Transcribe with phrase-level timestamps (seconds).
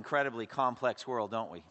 [0.00, 1.62] Incredibly complex world, don't we?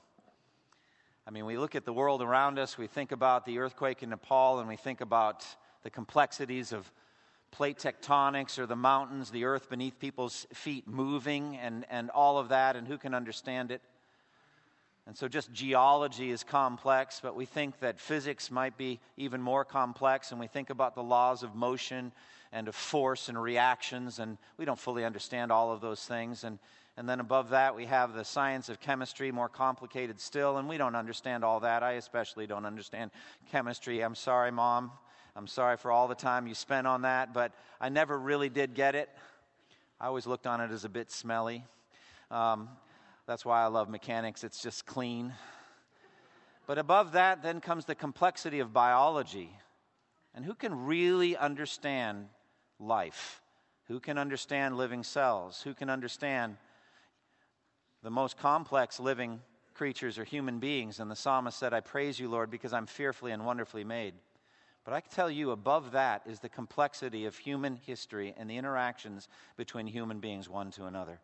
[1.26, 4.12] I mean, we look at the world around us, we think about the earthquake in
[4.12, 5.44] Nepal, and we think about
[5.82, 6.92] the complexities of
[7.50, 12.50] plate tectonics or the mountains, the earth beneath people's feet moving, and, and all of
[12.50, 13.82] that, and who can understand it?
[15.08, 19.66] And so, just geology is complex, but we think that physics might be even more
[19.66, 22.12] complex, and we think about the laws of motion
[22.52, 26.44] and of force and reactions, and we don't fully understand all of those things.
[26.44, 26.60] And
[27.00, 30.76] and then above that, we have the science of chemistry, more complicated still, and we
[30.76, 31.82] don't understand all that.
[31.82, 33.12] I especially don't understand
[33.54, 34.02] chemistry.
[34.02, 34.92] I'm sorry, Mom.
[35.34, 38.74] I'm sorry for all the time you spent on that, but I never really did
[38.74, 39.08] get it.
[39.98, 41.64] I always looked on it as a bit smelly.
[42.32, 42.68] Um,
[43.26, 45.34] that's why I love mechanics, it's just clean.
[46.68, 49.52] But above that, then comes the complexity of biology.
[50.36, 52.26] And who can really understand
[52.78, 53.42] life?
[53.88, 55.62] Who can understand living cells?
[55.62, 56.58] Who can understand
[58.04, 59.42] the most complex living
[59.74, 61.00] creatures are human beings.
[61.00, 64.14] And the psalmist said, I praise you, Lord, because I'm fearfully and wonderfully made.
[64.84, 68.58] But I can tell you, above that is the complexity of human history and the
[68.58, 71.20] interactions between human beings one to another.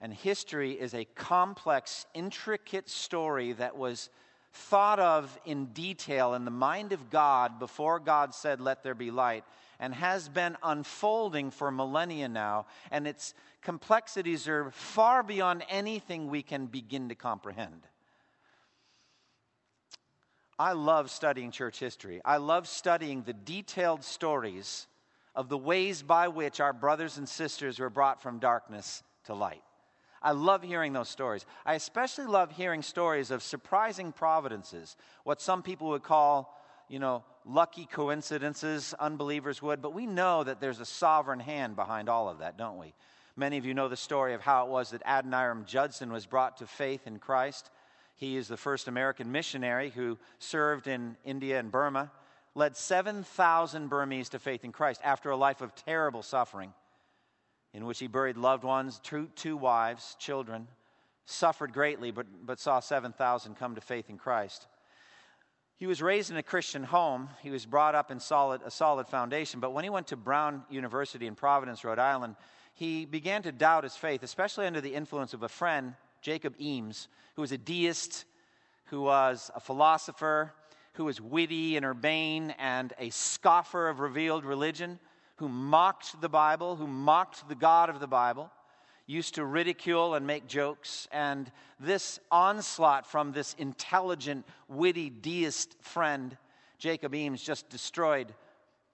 [0.00, 4.08] And history is a complex, intricate story that was
[4.52, 9.10] thought of in detail in the mind of God before God said, Let there be
[9.10, 9.44] light,
[9.78, 12.66] and has been unfolding for millennia now.
[12.90, 17.86] And its complexities are far beyond anything we can begin to comprehend.
[20.58, 22.20] I love studying church history.
[22.24, 24.86] I love studying the detailed stories
[25.34, 29.62] of the ways by which our brothers and sisters were brought from darkness to light.
[30.22, 31.46] I love hearing those stories.
[31.64, 36.58] I especially love hearing stories of surprising providences, what some people would call,
[36.88, 42.08] you know, lucky coincidences, unbelievers would, but we know that there's a sovereign hand behind
[42.08, 42.92] all of that, don't we?
[43.36, 46.58] Many of you know the story of how it was that Adoniram Judson was brought
[46.58, 47.70] to faith in Christ.
[48.16, 52.10] He is the first American missionary who served in India and Burma,
[52.54, 56.74] led 7,000 Burmese to faith in Christ after a life of terrible suffering
[57.72, 60.66] in which he buried loved ones, two, two wives, children,
[61.24, 64.66] suffered greatly, but, but saw 7,000 come to faith in Christ.
[65.76, 67.30] He was raised in a Christian home.
[67.42, 69.60] He was brought up in solid, a solid foundation.
[69.60, 72.36] But when he went to Brown University in Providence, Rhode Island,
[72.74, 77.08] he began to doubt his faith, especially under the influence of a friend, Jacob Eames,
[77.34, 78.26] who was a deist,
[78.86, 80.52] who was a philosopher,
[80.94, 84.98] who was witty and urbane, and a scoffer of revealed religion
[85.40, 88.50] who mocked the Bible, who mocked the God of the Bible,
[89.06, 91.08] used to ridicule and make jokes.
[91.10, 96.36] And this onslaught from this intelligent, witty deist friend,
[96.78, 98.32] Jacob Eames, just destroyed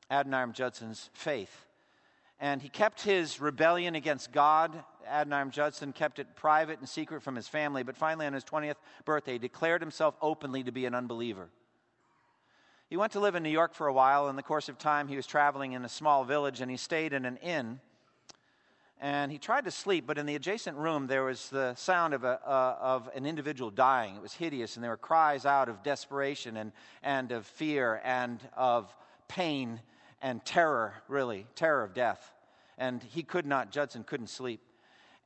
[0.08, 1.66] Adoniram Judson's faith.
[2.38, 4.72] And he kept his rebellion against God.
[5.10, 8.76] Adoniram Judson kept it private and secret from his family, but finally, on his 20th
[9.04, 11.48] birthday, he declared himself openly to be an unbeliever.
[12.88, 14.28] He went to live in New York for a while.
[14.28, 17.12] In the course of time, he was traveling in a small village and he stayed
[17.12, 17.80] in an inn.
[19.00, 22.22] And he tried to sleep, but in the adjacent room, there was the sound of,
[22.24, 24.16] a, uh, of an individual dying.
[24.16, 28.40] It was hideous, and there were cries out of desperation and, and of fear and
[28.56, 28.94] of
[29.28, 29.80] pain
[30.22, 32.32] and terror, really, terror of death.
[32.78, 34.62] And he could not, Judson couldn't sleep.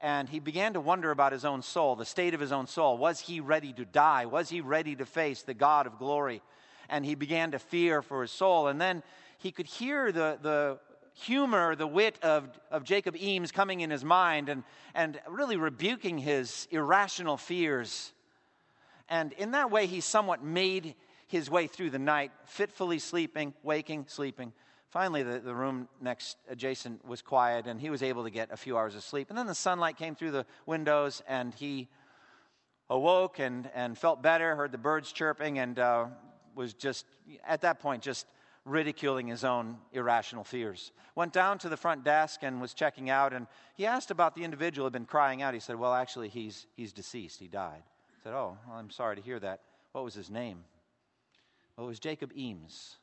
[0.01, 2.99] And he began to wonder about his own soul, the state of his own soul.
[2.99, 4.27] Was he ready to die?
[4.27, 6.43] Was he ready to face the God of glory?
[6.91, 8.67] And he began to fear for his soul.
[8.67, 9.03] And then
[9.39, 10.79] he could hear the, the
[11.15, 14.65] humor, the wit of, of Jacob Eames coming in his mind and,
[14.95, 18.13] and really rebuking his irrational fears.
[19.09, 20.95] And in that way, he somewhat made
[21.27, 24.53] his way through the night, fitfully sleeping, waking, sleeping.
[24.89, 28.57] Finally, the, the room next adjacent was quiet, and he was able to get a
[28.57, 29.31] few hours of sleep.
[29.31, 31.89] And then the sunlight came through the windows, and he
[32.89, 36.07] awoke and, and felt better, heard the birds chirping, and uh,
[36.55, 37.07] was just,
[37.47, 38.27] at that point, just
[38.65, 40.93] ridiculing his own irrational fears.
[41.15, 44.45] Went down to the front desk and was checking out, and he asked about the
[44.45, 45.55] individual who had been crying out.
[45.55, 47.41] He said, Well, actually, he's, he's deceased.
[47.41, 47.83] He died.
[47.83, 49.61] I said, Oh, well, I'm sorry to hear that.
[49.93, 50.65] What was his name?
[51.77, 52.97] Well, it was Jacob Eames.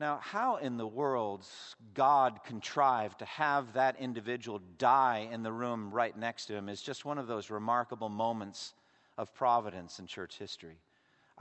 [0.00, 1.46] Now, how in the world
[1.94, 6.82] God contrived to have that individual die in the room right next to him is
[6.82, 8.74] just one of those remarkable moments
[9.16, 10.78] of providence in church history.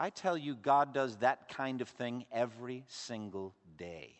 [0.01, 4.15] I tell you, God does that kind of thing every single day.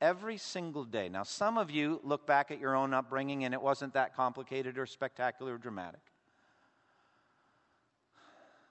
[0.00, 1.10] Every single day.
[1.10, 4.78] Now, some of you look back at your own upbringing and it wasn't that complicated
[4.78, 6.00] or spectacular or dramatic.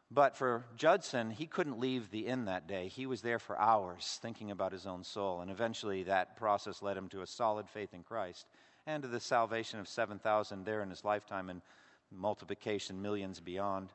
[0.09, 2.87] But for Judson, he couldn't leave the inn that day.
[2.87, 5.41] He was there for hours thinking about his own soul.
[5.41, 8.47] And eventually, that process led him to a solid faith in Christ
[8.87, 11.61] and to the salvation of 7,000 there in his lifetime and
[12.11, 13.93] multiplication, millions beyond.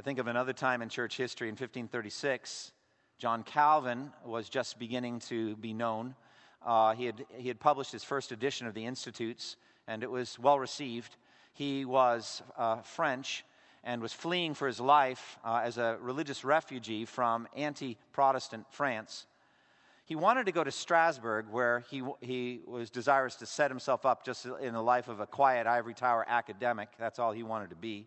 [0.00, 2.72] I think of another time in church history in 1536.
[3.18, 6.14] John Calvin was just beginning to be known.
[6.64, 10.38] Uh, he, had, he had published his first edition of the Institutes, and it was
[10.38, 11.16] well received.
[11.52, 13.44] He was uh, French
[13.84, 19.26] and was fleeing for his life uh, as a religious refugee from anti Protestant France.
[20.06, 24.24] He wanted to go to Strasbourg, where he, he was desirous to set himself up
[24.24, 26.88] just in the life of a quiet ivory tower academic.
[26.98, 28.06] That's all he wanted to be.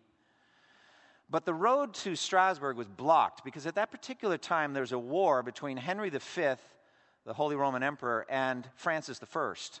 [1.34, 4.98] But the road to Strasbourg was blocked because at that particular time there was a
[5.00, 6.20] war between Henry V,
[7.26, 9.50] the Holy Roman Emperor, and Francis I.
[9.50, 9.80] It's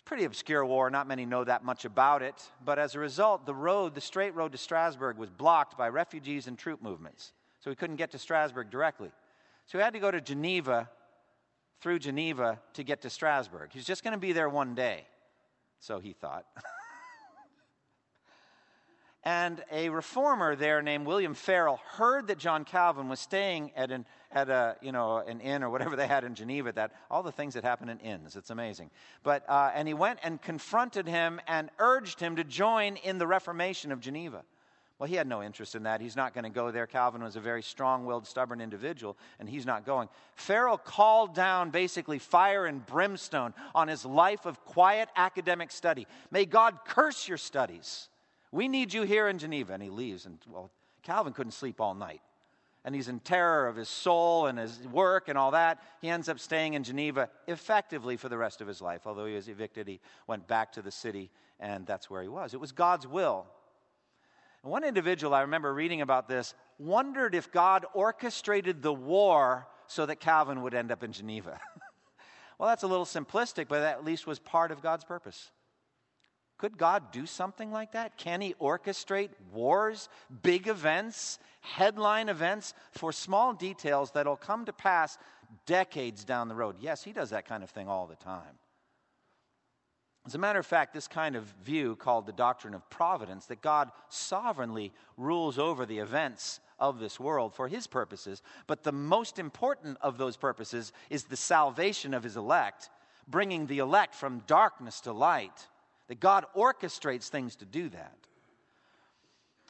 [0.00, 0.88] a pretty obscure war.
[0.88, 2.42] Not many know that much about it.
[2.64, 6.46] But as a result, the road, the straight road to Strasbourg, was blocked by refugees
[6.46, 7.34] and troop movements.
[7.60, 9.10] So he couldn't get to Strasbourg directly.
[9.66, 10.88] So he had to go to Geneva,
[11.82, 13.68] through Geneva, to get to Strasbourg.
[13.70, 15.04] He's just going to be there one day.
[15.78, 16.46] So he thought.
[19.24, 24.04] And a reformer there named William Farel heard that John Calvin was staying at an,
[24.30, 27.32] at a, you know, an inn or whatever they had in Geneva, that all the
[27.32, 28.36] things that happen in inns.
[28.36, 28.90] It's amazing.
[29.22, 33.26] But, uh, and he went and confronted him and urged him to join in the
[33.26, 34.42] Reformation of Geneva.
[34.98, 36.02] Well, he had no interest in that.
[36.02, 36.86] He's not going to go there.
[36.86, 40.08] Calvin was a very strong willed, stubborn individual, and he's not going.
[40.36, 46.06] Farel called down basically fire and brimstone on his life of quiet academic study.
[46.30, 48.08] May God curse your studies.
[48.54, 49.72] We need you here in Geneva.
[49.72, 50.26] And he leaves.
[50.26, 50.70] And, well,
[51.02, 52.20] Calvin couldn't sleep all night.
[52.84, 55.82] And he's in terror of his soul and his work and all that.
[56.00, 59.06] He ends up staying in Geneva effectively for the rest of his life.
[59.06, 62.54] Although he was evicted, he went back to the city, and that's where he was.
[62.54, 63.46] It was God's will.
[64.62, 70.06] And one individual, I remember reading about this, wondered if God orchestrated the war so
[70.06, 71.58] that Calvin would end up in Geneva.
[72.58, 75.50] well, that's a little simplistic, but that at least was part of God's purpose.
[76.56, 78.16] Could God do something like that?
[78.16, 80.08] Can He orchestrate wars,
[80.42, 85.18] big events, headline events for small details that'll come to pass
[85.66, 86.76] decades down the road?
[86.80, 88.58] Yes, He does that kind of thing all the time.
[90.26, 93.60] As a matter of fact, this kind of view, called the doctrine of providence, that
[93.60, 99.38] God sovereignly rules over the events of this world for his purposes, but the most
[99.38, 102.88] important of those purposes is the salvation of his elect,
[103.28, 105.68] bringing the elect from darkness to light
[106.08, 108.16] that God orchestrates things to do that,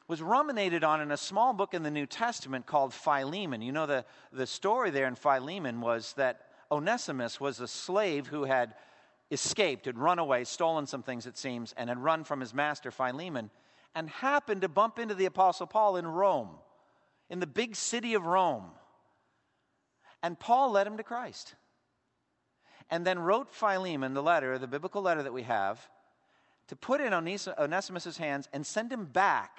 [0.07, 3.63] was ruminated on in a small book in the New Testament called Philemon.
[3.63, 8.45] You know, the, the story there in Philemon was that Onesimus was a slave who
[8.45, 8.75] had
[9.31, 12.91] escaped, had run away, stolen some things, it seems, and had run from his master
[12.91, 13.51] Philemon,
[13.95, 16.51] and happened to bump into the Apostle Paul in Rome,
[17.31, 18.71] in the big city of Rome.
[20.23, 21.55] And Paul led him to Christ.
[22.91, 25.89] And then wrote Philemon the letter, the biblical letter that we have,
[26.69, 27.13] to put it in
[27.59, 29.59] Onesimus' hands and send him back.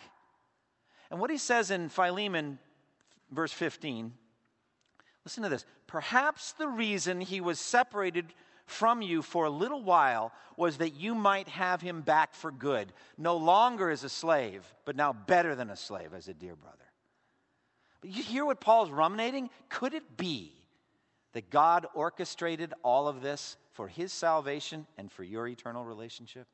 [1.12, 2.60] And what he says in Philemon,
[3.32, 4.14] verse 15,
[5.24, 5.66] listen to this.
[5.88, 8.34] Perhaps the reason he was separated
[8.66, 12.92] from you for a little while was that you might have him back for good,
[13.18, 16.78] no longer as a slave, but now better than a slave, as a dear brother.
[18.02, 19.52] But you hear what Paul's ruminating?
[19.70, 20.54] Could it be
[21.34, 26.48] that God orchestrated all of this for his salvation and for your eternal relationship?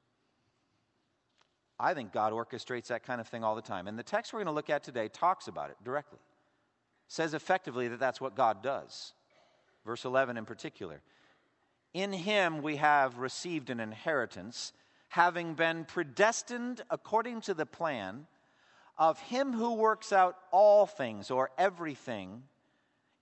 [1.82, 3.88] I think God orchestrates that kind of thing all the time.
[3.88, 6.20] And the text we're going to look at today talks about it directly.
[7.08, 9.14] Says effectively that that's what God does.
[9.84, 11.02] Verse 11 in particular.
[11.94, 14.74] In him we have received an inheritance,
[15.10, 18.28] having been predestined according to the plan
[18.98, 22.44] of him who works out all things or everything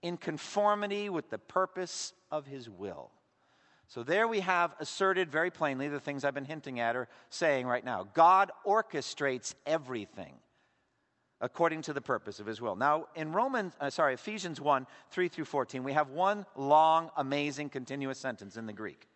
[0.01, 3.09] in conformity with the purpose of his will.
[3.89, 7.65] So there we have asserted very plainly the things I've been hinting at or saying
[7.65, 8.07] right now.
[8.13, 10.33] God orchestrates everything
[11.41, 12.75] according to the purpose of his will.
[12.75, 17.69] Now, in Romans, uh, sorry, Ephesians 1 3 through 14, we have one long, amazing,
[17.69, 19.07] continuous sentence in the Greek.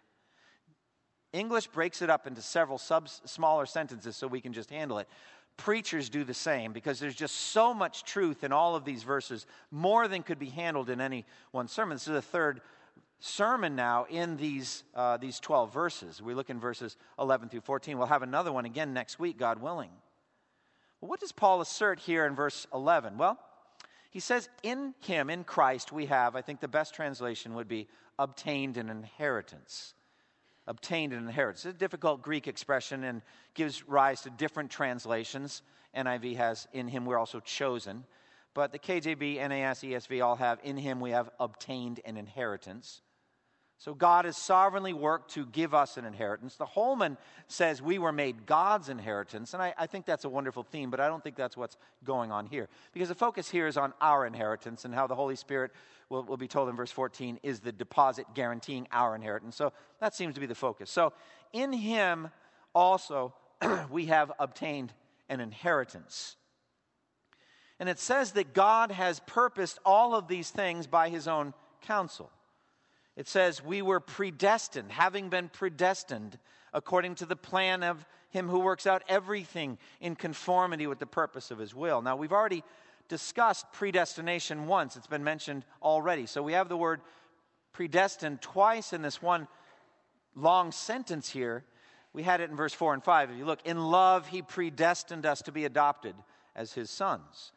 [1.33, 5.07] English breaks it up into several sub smaller sentences so we can just handle it.
[5.55, 9.45] preachers do the same because there's just so much truth in all of these verses,
[9.69, 11.95] more than could be handled in any one sermon.
[11.95, 12.61] This is the third
[13.23, 16.21] sermon now in these, uh, these 12 verses.
[16.21, 17.97] We look in verses 11 through 14.
[17.97, 19.91] We'll have another one again next week, God willing.
[20.99, 23.17] What does Paul assert here in verse 11?
[23.17, 23.39] Well,
[24.11, 27.87] he says, In him, in Christ, we have, I think the best translation would be
[28.19, 29.93] obtained an inheritance
[30.65, 31.65] obtained an inheritance.
[31.65, 33.21] It's a difficult Greek expression and
[33.53, 35.61] gives rise to different translations.
[35.93, 38.05] NIV has, in him we're also chosen.
[38.53, 43.01] But the KJB, NAS, ESV all have, in him we have obtained an inheritance.
[43.83, 46.55] So God has sovereignly worked to give us an inheritance.
[46.55, 47.17] The Holman
[47.49, 51.01] says we were made God's inheritance, and I, I, think that's a wonderful theme, but
[51.01, 51.75] I don't think that's what's
[52.05, 52.69] going on here.
[52.93, 55.71] Because the focus here is on our inheritance and how the Holy Spirit
[56.07, 59.57] will, will be told in verse 14 is the deposit guaranteeing our inheritance.
[59.57, 60.89] So that seems to be the focus.
[60.89, 61.11] So
[61.51, 62.29] in Him
[62.73, 63.33] also
[63.91, 64.93] we have obtained
[65.27, 66.37] an inheritance.
[67.81, 72.31] And it says that God has purposed all of these things by His own counsel.
[73.15, 76.39] It says, We were predestined, having been predestined
[76.73, 81.51] according to the plan of Him who works out everything in conformity with the purpose
[81.51, 82.01] of His will.
[82.01, 82.63] Now, we've already
[83.07, 86.25] discussed predestination once, it's been mentioned already.
[86.25, 87.01] So we have the word
[87.73, 89.47] predestined twice in this one
[90.35, 91.63] long sentence here.
[92.13, 93.31] We had it in verse 4 and 5.
[93.31, 96.15] If you look, in love, He predestined us to be adopted
[96.55, 97.51] as His sons.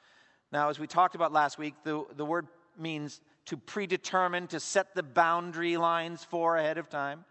[0.53, 2.47] Now, as we talked about last week, the, the word
[2.79, 7.25] means to predetermine, to set the boundary lines for ahead of time,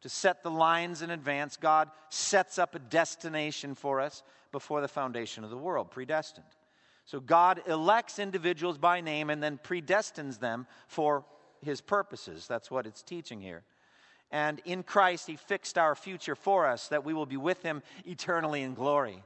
[0.00, 1.56] to set the lines in advance.
[1.56, 6.46] God sets up a destination for us before the foundation of the world, predestined.
[7.04, 11.24] So God elects individuals by name and then predestines them for
[11.62, 12.46] his purposes.
[12.46, 13.62] That's what it's teaching here.
[14.30, 17.82] And in Christ, he fixed our future for us that we will be with him
[18.04, 19.22] eternally in glory.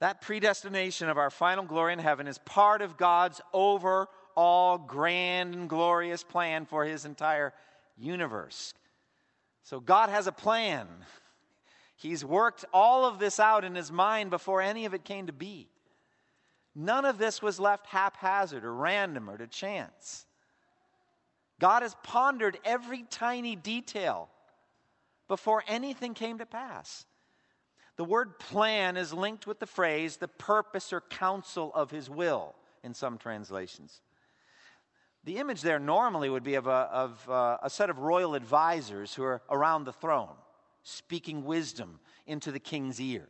[0.00, 5.68] That predestination of our final glory in heaven is part of God's overall grand and
[5.68, 7.54] glorious plan for his entire
[7.96, 8.74] universe.
[9.62, 10.86] So God has a plan.
[11.96, 15.32] He's worked all of this out in his mind before any of it came to
[15.32, 15.68] be.
[16.74, 20.26] None of this was left haphazard or random or to chance.
[21.58, 24.28] God has pondered every tiny detail
[25.26, 27.06] before anything came to pass.
[27.96, 32.54] The word plan is linked with the phrase the purpose or counsel of his will
[32.82, 34.02] in some translations.
[35.24, 39.14] The image there normally would be of, a, of uh, a set of royal advisors
[39.14, 40.36] who are around the throne,
[40.82, 43.26] speaking wisdom into the king's ear.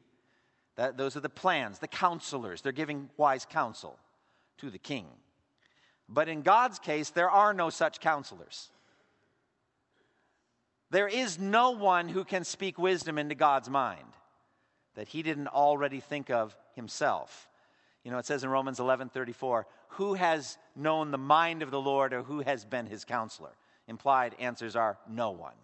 [0.75, 2.61] That, those are the plans, the counselors.
[2.61, 3.99] They're giving wise counsel
[4.59, 5.07] to the king.
[6.09, 8.69] But in God's case, there are no such counselors.
[10.91, 14.05] There is no one who can speak wisdom into God's mind
[14.97, 17.49] that he didn't already think of himself.
[18.03, 21.81] You know, it says in Romans 11 34, who has known the mind of the
[21.81, 23.53] Lord or who has been his counselor?
[23.89, 25.55] Implied answers are no one.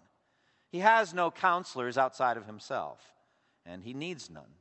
[0.70, 3.00] He has no counselors outside of himself,
[3.66, 4.54] and he needs none.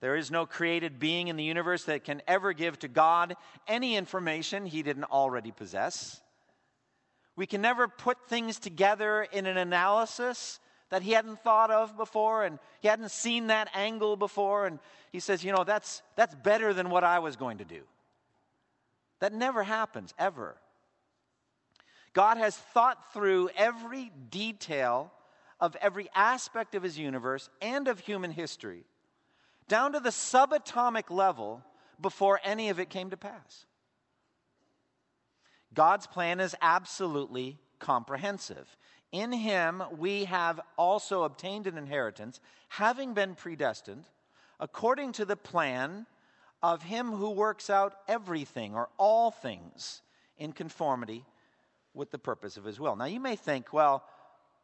[0.00, 3.96] There is no created being in the universe that can ever give to God any
[3.96, 6.20] information he didn't already possess.
[7.36, 10.60] We can never put things together in an analysis
[10.90, 14.66] that he hadn't thought of before and he hadn't seen that angle before.
[14.66, 14.78] And
[15.12, 17.82] he says, You know, that's, that's better than what I was going to do.
[19.20, 20.56] That never happens, ever.
[22.12, 25.12] God has thought through every detail
[25.60, 28.84] of every aspect of his universe and of human history,
[29.68, 31.62] down to the subatomic level
[32.00, 33.66] before any of it came to pass.
[35.72, 38.76] God's plan is absolutely comprehensive.
[39.14, 44.06] In him we have also obtained an inheritance, having been predestined,
[44.58, 46.06] according to the plan
[46.64, 50.02] of him who works out everything or all things
[50.36, 51.24] in conformity
[51.94, 52.96] with the purpose of his will.
[52.96, 54.02] Now you may think, well,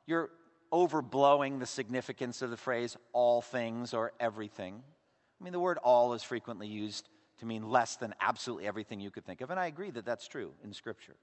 [0.05, 0.31] you're
[0.73, 4.83] overblowing the significance of the phrase all things or everything.
[5.41, 9.13] I mean, the word all is frequently used to mean less than absolutely everything you
[9.13, 11.15] could think of, and I agree that that's true in Scripture.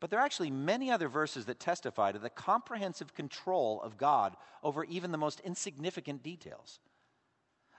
[0.00, 4.36] But there are actually many other verses that testify to the comprehensive control of God
[4.62, 6.78] over even the most insignificant details.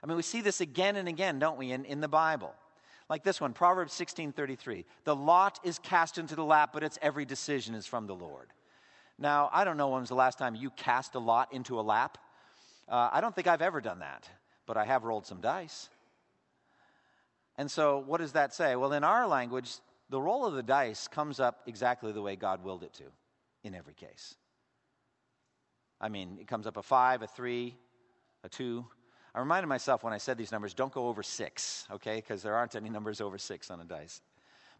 [0.02, 2.54] I mean, we see this again and again, don't we, in, in the Bible?
[3.08, 4.84] Like this one, Proverbs 16:33.
[5.04, 8.52] The lot is cast into the lap, but its every decision is from the Lord.
[9.18, 11.82] Now, I don't know when was the last time you cast a lot into a
[11.82, 12.18] lap.
[12.88, 14.28] Uh, I don't think I've ever done that,
[14.64, 15.88] but I have rolled some dice.
[17.58, 18.76] And so, what does that say?
[18.76, 19.72] Well, in our language,
[20.10, 23.04] the roll of the dice comes up exactly the way God willed it to
[23.62, 24.34] in every case.
[26.00, 27.76] I mean, it comes up a five, a three,
[28.42, 28.84] a two.
[29.34, 32.16] I reminded myself when I said these numbers, don't go over six, okay?
[32.16, 34.20] Because there aren't any numbers over six on a dice.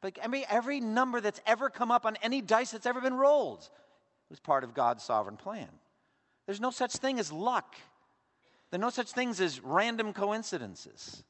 [0.01, 3.15] But I mean, every number that's ever come up on any dice that's ever been
[3.15, 3.69] rolled
[4.31, 5.69] was part of God's sovereign plan.
[6.47, 7.77] There's no such thing as luck.
[8.71, 11.23] There are no such things as random coincidences.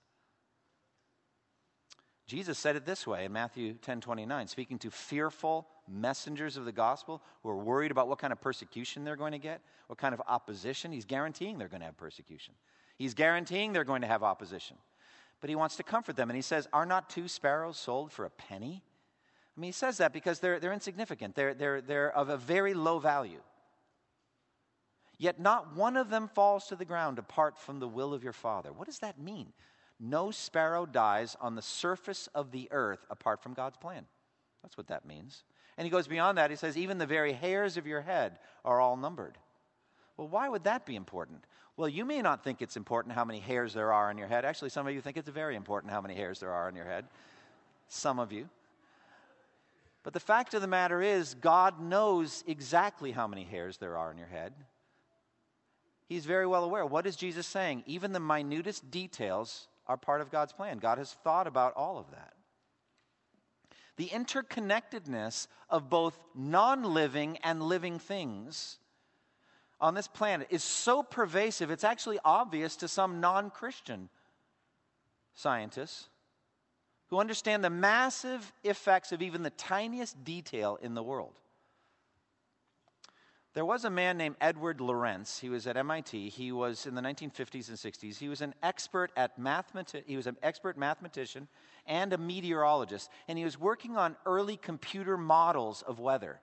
[2.30, 6.70] Jesus said it this way in Matthew 10 29, speaking to fearful messengers of the
[6.70, 10.14] gospel who are worried about what kind of persecution they're going to get, what kind
[10.14, 10.92] of opposition.
[10.92, 12.54] He's guaranteeing they're going to have persecution.
[12.96, 14.76] He's guaranteeing they're going to have opposition.
[15.40, 18.24] But he wants to comfort them, and he says, Are not two sparrows sold for
[18.24, 18.84] a penny?
[19.56, 22.74] I mean, he says that because they're, they're insignificant, they're, they're, they're of a very
[22.74, 23.42] low value.
[25.18, 28.32] Yet not one of them falls to the ground apart from the will of your
[28.32, 28.72] Father.
[28.72, 29.52] What does that mean?
[30.00, 34.06] No sparrow dies on the surface of the earth apart from God's plan.
[34.62, 35.44] That's what that means.
[35.76, 36.50] And he goes beyond that.
[36.50, 39.36] He says, even the very hairs of your head are all numbered.
[40.16, 41.44] Well, why would that be important?
[41.76, 44.44] Well, you may not think it's important how many hairs there are on your head.
[44.44, 46.84] Actually, some of you think it's very important how many hairs there are on your
[46.84, 47.06] head.
[47.88, 48.48] Some of you.
[50.02, 54.10] But the fact of the matter is, God knows exactly how many hairs there are
[54.10, 54.52] in your head.
[56.06, 56.84] He's very well aware.
[56.84, 57.84] What is Jesus saying?
[57.86, 60.78] Even the minutest details are part of God's plan.
[60.78, 62.34] God has thought about all of that.
[63.96, 68.78] The interconnectedness of both non living and living things
[69.80, 74.08] on this planet is so pervasive, it's actually obvious to some non Christian
[75.34, 76.08] scientists
[77.08, 81.34] who understand the massive effects of even the tiniest detail in the world.
[83.52, 85.40] There was a man named Edward Lorenz.
[85.40, 86.28] He was at MIT.
[86.28, 88.18] He was in the 1950s and 60s.
[88.18, 91.48] He was an expert at mathemati- he was an expert mathematician
[91.84, 96.40] and a meteorologist, and he was working on early computer models of weather.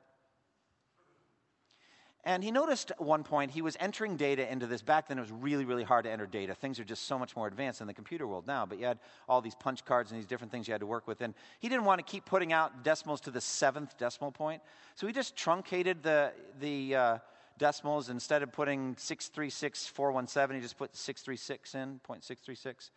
[2.27, 4.81] And he noticed at one point he was entering data into this.
[4.81, 6.53] Back then, it was really, really hard to enter data.
[6.53, 8.65] Things are just so much more advanced in the computer world now.
[8.65, 11.07] But you had all these punch cards and these different things you had to work
[11.07, 11.22] with.
[11.22, 14.62] And he didn't want to keep putting out decimals to the seventh decimal point.
[14.96, 17.17] So he just truncated the, the uh,
[17.60, 18.10] decimals.
[18.10, 22.89] Instead of putting 636417, he just put 636 in, 0.636.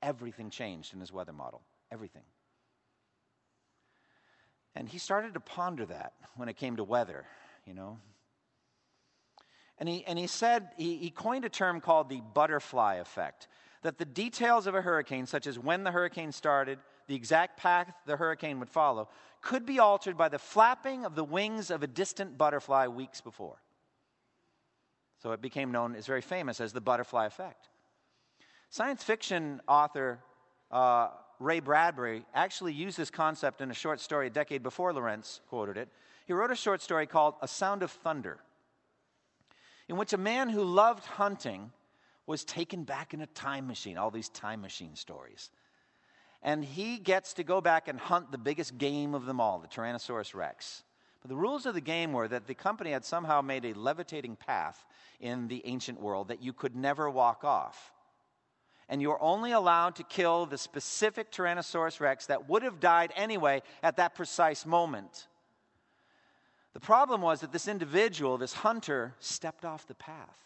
[0.00, 1.60] Everything changed in his weather model.
[1.90, 2.22] Everything.
[4.76, 7.24] And he started to ponder that when it came to weather,
[7.66, 7.98] you know.
[9.78, 13.48] And he, and he said, he, he coined a term called the butterfly effect.
[13.82, 17.92] That the details of a hurricane, such as when the hurricane started, the exact path
[18.06, 19.08] the hurricane would follow,
[19.42, 23.60] could be altered by the flapping of the wings of a distant butterfly weeks before.
[25.22, 27.68] So it became known, it's very famous as the butterfly effect.
[28.70, 30.20] Science fiction author
[30.70, 31.08] uh,
[31.38, 35.76] Ray Bradbury actually used this concept in a short story a decade before Lorenz quoted
[35.76, 35.88] it.
[36.26, 38.40] He wrote a short story called A Sound of Thunder
[39.88, 41.70] in which a man who loved hunting
[42.26, 45.50] was taken back in a time machine, all these time machine stories.
[46.42, 49.68] And he gets to go back and hunt the biggest game of them all, the
[49.68, 50.82] Tyrannosaurus rex.
[51.22, 54.36] But the rules of the game were that the company had somehow made a levitating
[54.36, 54.84] path
[55.20, 57.92] in the ancient world that you could never walk off.
[58.88, 63.12] And you were only allowed to kill the specific Tyrannosaurus rex that would have died
[63.16, 65.26] anyway at that precise moment.
[66.76, 70.36] The problem was that this individual, this hunter, stepped off the path.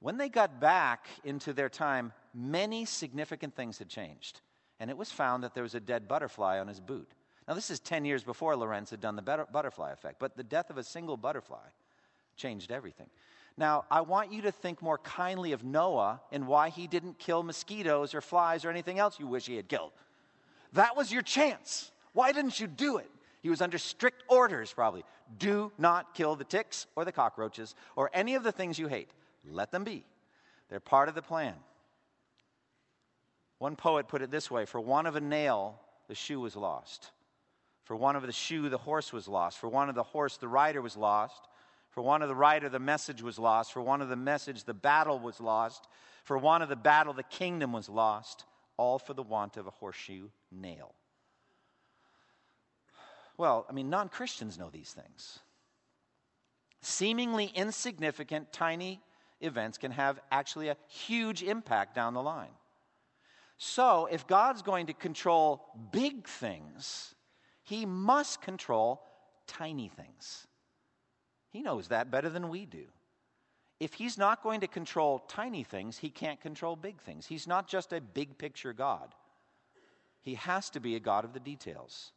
[0.00, 4.42] When they got back into their time, many significant things had changed.
[4.78, 7.08] And it was found that there was a dead butterfly on his boot.
[7.48, 10.68] Now, this is 10 years before Lorenz had done the butterfly effect, but the death
[10.68, 11.68] of a single butterfly
[12.36, 13.08] changed everything.
[13.56, 17.42] Now, I want you to think more kindly of Noah and why he didn't kill
[17.42, 19.92] mosquitoes or flies or anything else you wish he had killed.
[20.74, 21.92] That was your chance.
[22.12, 23.10] Why didn't you do it?
[23.46, 25.04] He was under strict orders, probably.
[25.38, 29.08] Do not kill the ticks or the cockroaches or any of the things you hate.
[29.48, 30.04] Let them be.
[30.68, 31.54] They're part of the plan.
[33.58, 35.78] One poet put it this way For one of a nail,
[36.08, 37.12] the shoe was lost.
[37.84, 39.58] For one of the shoe, the horse was lost.
[39.58, 41.46] For one of the horse, the rider was lost.
[41.90, 43.72] For one of the rider, the message was lost.
[43.72, 45.86] For one of the message, the battle was lost.
[46.24, 48.44] For one of the battle, the kingdom was lost.
[48.76, 50.96] All for the want of a horseshoe nail.
[53.38, 55.40] Well, I mean, non Christians know these things.
[56.80, 59.00] Seemingly insignificant, tiny
[59.40, 62.54] events can have actually a huge impact down the line.
[63.58, 67.14] So, if God's going to control big things,
[67.62, 69.02] he must control
[69.46, 70.46] tiny things.
[71.50, 72.84] He knows that better than we do.
[73.80, 77.26] If he's not going to control tiny things, he can't control big things.
[77.26, 79.14] He's not just a big picture God,
[80.20, 82.12] he has to be a God of the details.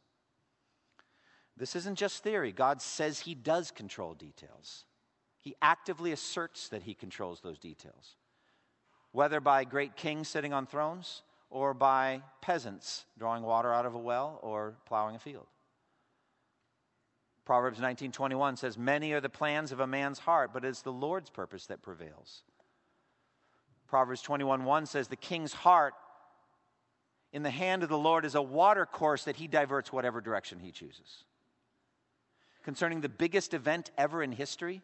[1.60, 2.52] This isn't just theory.
[2.52, 4.86] God says He does control details,
[5.38, 8.16] He actively asserts that He controls those details.
[9.12, 13.98] whether by great kings sitting on thrones or by peasants drawing water out of a
[13.98, 15.48] well or plowing a field.
[17.44, 21.28] Proverbs 19:21 says many are the plans of a man's heart but it's the Lord's
[21.28, 22.44] purpose that prevails.
[23.88, 25.94] Proverbs 21:1 says the king's heart
[27.32, 30.60] in the hand of the Lord is a water course that he diverts whatever direction
[30.60, 31.24] he chooses.
[32.62, 34.82] Concerning the biggest event ever in history,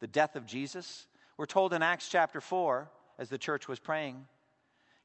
[0.00, 4.26] the death of Jesus, we're told in Acts chapter 4 as the church was praying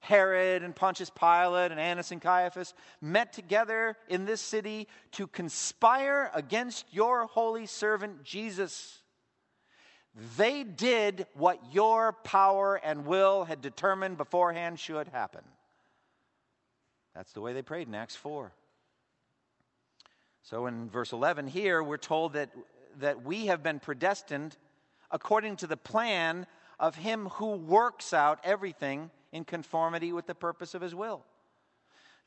[0.01, 6.31] Herod and Pontius Pilate and Annas and Caiaphas met together in this city to conspire
[6.33, 8.99] against your holy servant Jesus.
[10.37, 15.41] They did what your power and will had determined beforehand should happen.
[17.13, 18.51] That's the way they prayed in Acts 4.
[20.43, 22.49] So in verse 11 here, we're told that,
[22.99, 24.57] that we have been predestined
[25.11, 26.47] according to the plan
[26.79, 31.23] of Him who works out everything in conformity with the purpose of his will.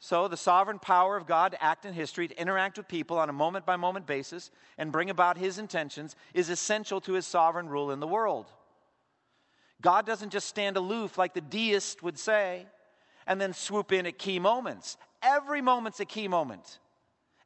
[0.00, 3.30] So, the sovereign power of God to act in history, to interact with people on
[3.30, 7.68] a moment by moment basis, and bring about his intentions is essential to his sovereign
[7.68, 8.46] rule in the world.
[9.80, 12.66] God doesn't just stand aloof like the deist would say
[13.26, 14.96] and then swoop in at key moments.
[15.22, 16.78] Every moment's a key moment.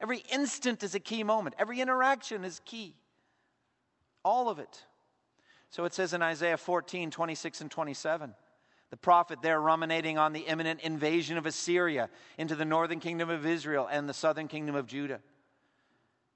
[0.00, 1.56] Every instant is a key moment.
[1.58, 2.94] Every interaction is key.
[4.24, 4.84] All of it.
[5.70, 8.34] So it says in Isaiah 14, 26 and 27.
[8.90, 12.08] The prophet there ruminating on the imminent invasion of Assyria
[12.38, 15.20] into the northern kingdom of Israel and the southern kingdom of Judah.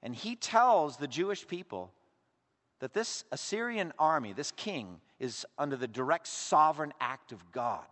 [0.03, 1.91] And he tells the Jewish people
[2.79, 7.85] that this Assyrian army, this king, is under the direct sovereign act of God.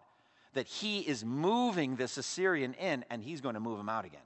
[0.53, 4.19] That he is moving this Assyrian in and he's going to move him out again.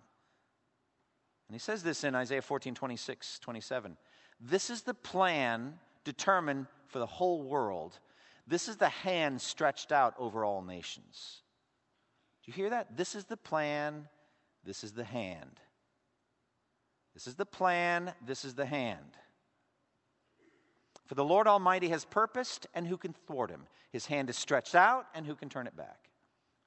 [1.48, 3.98] And he says this in Isaiah 14, 26, 27.
[4.40, 8.00] This is the plan determined for the whole world
[8.48, 11.42] this is the hand stretched out over all nations.
[12.44, 12.96] Do you hear that?
[12.96, 14.08] This is the plan,
[14.64, 15.60] this is the hand.
[17.14, 19.18] This is the plan, this is the hand.
[21.06, 23.68] For the Lord Almighty has purposed, and who can thwart him?
[23.92, 26.10] His hand is stretched out, and who can turn it back?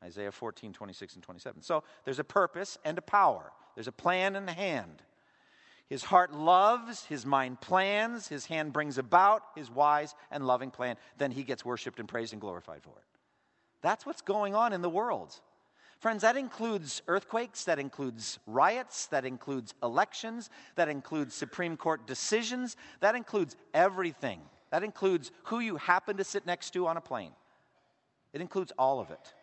[0.02, 1.62] Isaiah 14, 26, and 27.
[1.62, 5.04] So there's a purpose and a power, there's a plan in the hand.
[5.88, 10.96] His heart loves, his mind plans, his hand brings about his wise and loving plan.
[11.16, 13.04] Then he gets worshiped and praised and glorified for it.
[13.80, 15.32] That's what's going on in the world.
[16.00, 22.76] Friends, that includes earthquakes, that includes riots, that includes elections, that includes Supreme Court decisions,
[22.98, 24.40] that includes everything.
[24.72, 27.30] That includes who you happen to sit next to on a plane.
[28.32, 29.34] It includes all of it.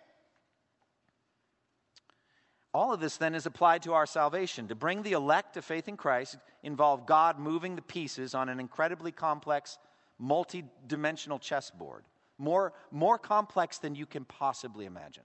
[2.75, 4.67] All of this then is applied to our salvation.
[4.67, 8.59] To bring the elect to faith in Christ involve God moving the pieces on an
[8.59, 9.77] incredibly complex,
[10.19, 12.03] multi dimensional chessboard,
[12.37, 15.23] more, more complex than you can possibly imagine.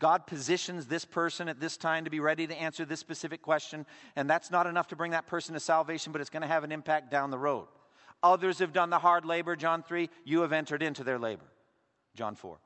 [0.00, 3.86] God positions this person at this time to be ready to answer this specific question,
[4.16, 6.64] and that's not enough to bring that person to salvation, but it's going to have
[6.64, 7.68] an impact down the road.
[8.24, 10.10] Others have done the hard labor, John 3.
[10.24, 11.46] You have entered into their labor,
[12.16, 12.58] John 4.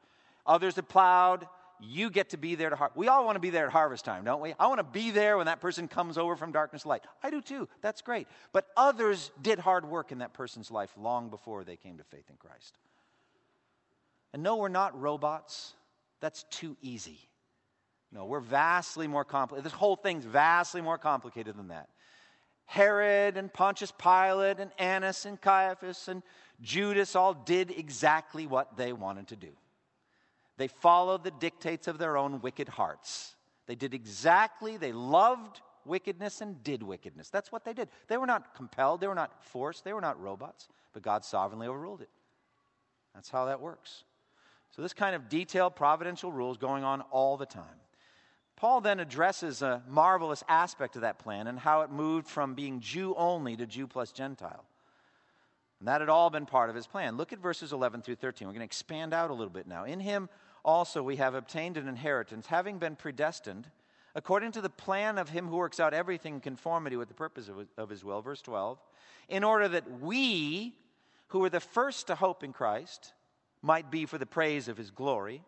[0.46, 1.46] Others have plowed,
[1.84, 2.96] you get to be there to harvest.
[2.96, 4.54] We all want to be there at harvest time, don't we?
[4.58, 7.02] I want to be there when that person comes over from darkness to light.
[7.22, 7.68] I do too.
[7.80, 8.28] That's great.
[8.52, 12.28] But others did hard work in that person's life long before they came to faith
[12.30, 12.78] in Christ.
[14.32, 15.74] And no, we're not robots.
[16.20, 17.18] That's too easy.
[18.12, 19.64] No, we're vastly more complicated.
[19.64, 21.88] This whole thing's vastly more complicated than that.
[22.66, 26.22] Herod and Pontius Pilate and Annas and Caiaphas and
[26.60, 29.48] Judas all did exactly what they wanted to do.
[30.62, 33.34] They followed the dictates of their own wicked hearts.
[33.66, 37.30] They did exactly, they loved wickedness and did wickedness.
[37.30, 37.88] That's what they did.
[38.06, 41.66] They were not compelled, they were not forced, they were not robots, but God sovereignly
[41.66, 42.10] overruled it.
[43.12, 44.04] That's how that works.
[44.70, 47.64] So, this kind of detailed providential rule is going on all the time.
[48.54, 52.78] Paul then addresses a marvelous aspect of that plan and how it moved from being
[52.78, 54.64] Jew only to Jew plus Gentile.
[55.80, 57.16] And that had all been part of his plan.
[57.16, 58.46] Look at verses 11 through 13.
[58.46, 59.82] We're going to expand out a little bit now.
[59.82, 60.28] In him
[60.64, 63.68] also we have obtained an inheritance, having been predestined
[64.14, 67.50] according to the plan of him who works out everything in conformity with the purpose
[67.76, 68.20] of, his will.
[68.20, 68.78] Verse 12.
[69.28, 70.74] In order that we,
[71.28, 73.12] who were the first to hope in Christ,
[73.62, 75.42] might be for the praise of his glory.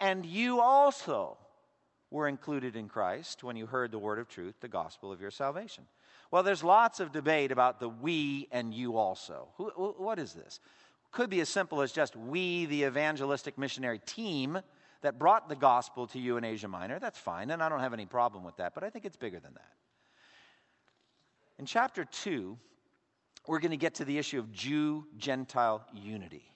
[0.00, 1.38] And you also
[2.10, 5.30] were included in Christ when you heard the word of truth, the gospel of your
[5.30, 5.84] salvation.
[6.30, 9.48] Well, there's lots of debate about the we and you also.
[9.56, 10.60] Who, what is this?
[11.16, 14.60] Could be as simple as just we, the evangelistic missionary team
[15.00, 16.98] that brought the gospel to you in Asia Minor.
[16.98, 19.40] That's fine, and I don't have any problem with that, but I think it's bigger
[19.40, 19.72] than that.
[21.58, 22.58] In chapter 2,
[23.46, 26.52] we're going to get to the issue of Jew Gentile unity.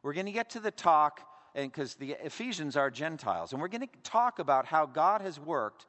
[0.00, 1.20] we're going to get to the talk,
[1.54, 5.84] because the Ephesians are Gentiles, and we're going to talk about how God has worked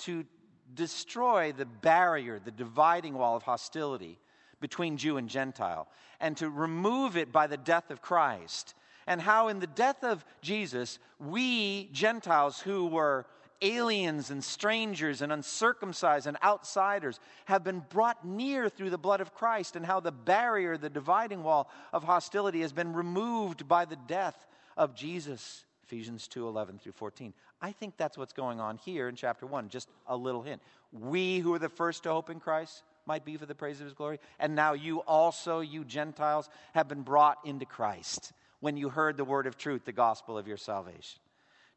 [0.00, 0.26] to
[0.74, 4.18] destroy the barrier, the dividing wall of hostility
[4.60, 5.88] between Jew and Gentile,
[6.20, 8.74] and to remove it by the death of Christ.
[9.06, 13.26] And how, in the death of Jesus, we Gentiles who were
[13.62, 19.34] aliens and strangers and uncircumcised and outsiders have been brought near through the blood of
[19.34, 23.98] Christ, and how the barrier, the dividing wall of hostility has been removed by the
[24.06, 25.64] death of Jesus.
[25.84, 27.32] Ephesians 2 11 through 14.
[27.60, 29.68] I think that's what's going on here in chapter 1.
[29.68, 30.62] Just a little hint.
[30.92, 33.86] We who are the first to hope in Christ might be for the praise of
[33.86, 34.20] his glory.
[34.38, 39.24] And now you also, you Gentiles, have been brought into Christ when you heard the
[39.24, 41.18] word of truth, the gospel of your salvation.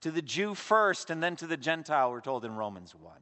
[0.01, 3.13] To the Jew first, and then to the Gentile, we're told in Romans 1.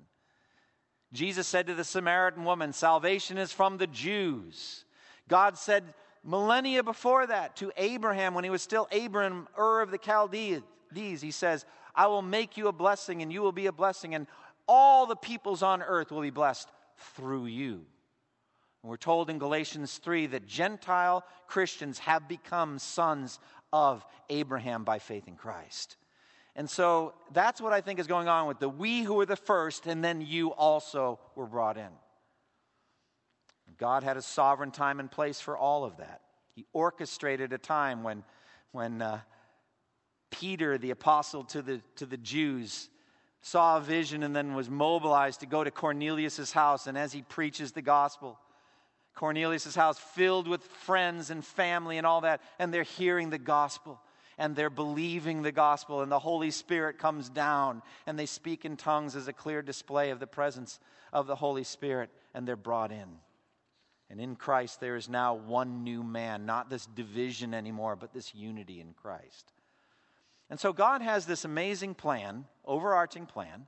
[1.13, 4.86] Jesus said to the Samaritan woman, Salvation is from the Jews.
[5.28, 5.84] God said
[6.24, 10.62] millennia before that to Abraham when he was still Abram, Ur of the Chaldees,
[10.93, 14.26] He says, I will make you a blessing, and you will be a blessing, and
[14.67, 16.69] all the peoples on earth will be blessed
[17.15, 17.86] through you.
[18.82, 23.39] And we're told in Galatians 3 that Gentile Christians have become sons
[23.74, 25.98] of Abraham by faith in Christ.
[26.56, 29.36] And so that's what I think is going on with the we who were the
[29.36, 31.89] first, and then you also were brought in.
[33.78, 36.22] God had a sovereign time and place for all of that.
[36.56, 38.24] He orchestrated a time when,
[38.72, 39.22] when uh,
[40.32, 42.89] Peter, the apostle to the, to the Jews,
[43.42, 46.88] saw a vision and then was mobilized to go to Cornelius' house.
[46.88, 48.38] And as he preaches the gospel,
[49.20, 54.00] Cornelius' house filled with friends and family and all that, and they're hearing the gospel
[54.38, 58.78] and they're believing the gospel, and the Holy Spirit comes down and they speak in
[58.78, 60.80] tongues as a clear display of the presence
[61.12, 63.18] of the Holy Spirit, and they're brought in.
[64.10, 68.34] And in Christ, there is now one new man, not this division anymore, but this
[68.34, 69.52] unity in Christ.
[70.50, 73.68] And so God has this amazing plan, overarching plan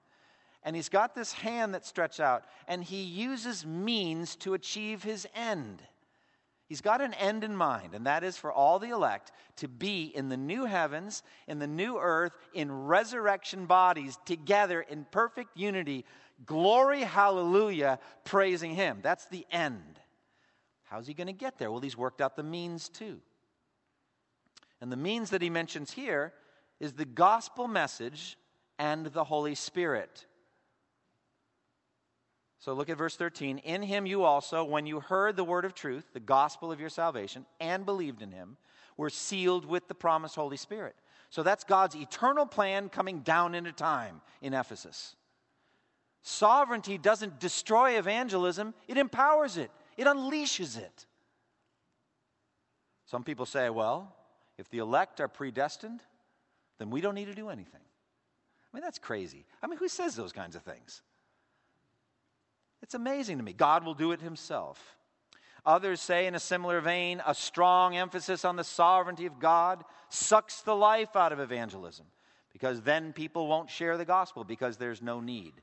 [0.64, 5.28] and he's got this hand that stretched out, and he uses means to achieve his
[5.36, 5.82] end.
[6.68, 10.06] He's got an end in mind, and that is for all the elect to be
[10.06, 16.06] in the new heavens, in the new earth, in resurrection bodies, together in perfect unity.
[16.46, 19.00] Glory, hallelujah, praising him.
[19.02, 20.00] That's the end.
[20.84, 21.72] How's he going to get there?
[21.72, 23.20] Well, he's worked out the means too.
[24.80, 26.34] And the means that he mentions here
[26.80, 28.38] is the gospel message
[28.80, 30.26] and the Holy Spirit.
[32.62, 33.58] So look at verse 13.
[33.58, 36.90] In him you also, when you heard the word of truth, the gospel of your
[36.90, 38.56] salvation, and believed in him,
[38.98, 40.96] were sealed with the promised Holy Spirit.
[41.32, 45.16] So that's God's eternal plan coming down into time in Ephesus.
[46.22, 51.08] Sovereignty doesn't destroy evangelism, it empowers it, it unleashes it.
[53.08, 54.16] Some people say, well,
[54.60, 56.02] if the elect are predestined,
[56.78, 57.82] then we don't need to do anything.
[57.82, 59.46] I mean, that's crazy.
[59.64, 61.02] I mean, who says those kinds of things?
[62.82, 63.54] It's amazing to me.
[63.54, 64.98] God will do it himself.
[65.66, 70.62] Others say, in a similar vein, a strong emphasis on the sovereignty of God sucks
[70.62, 72.08] the life out of evangelism
[72.52, 75.54] because then people won't share the gospel because there's no need.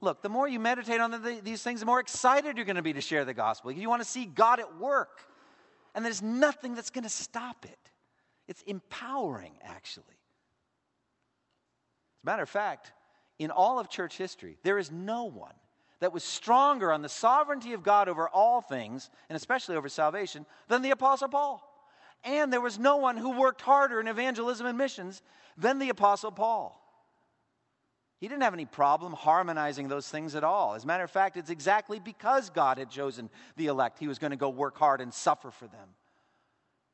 [0.00, 2.82] Look, the more you meditate on the, these things, the more excited you're going to
[2.82, 3.72] be to share the gospel.
[3.72, 5.22] You want to see God at work.
[5.94, 7.78] And there's nothing that's going to stop it.
[8.46, 10.04] It's empowering, actually.
[10.04, 12.92] As a matter of fact,
[13.38, 15.54] in all of church history, there is no one
[16.00, 20.46] that was stronger on the sovereignty of God over all things, and especially over salvation,
[20.68, 21.64] than the Apostle Paul.
[22.24, 25.22] And there was no one who worked harder in evangelism and missions
[25.56, 26.80] than the Apostle Paul.
[28.20, 30.74] He didn't have any problem harmonizing those things at all.
[30.74, 34.18] As a matter of fact, it's exactly because God had chosen the elect, he was
[34.18, 35.88] going to go work hard and suffer for them.